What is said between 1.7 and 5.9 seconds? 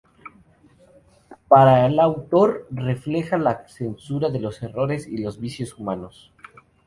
el autor refleja "La censura de los errores y los vicios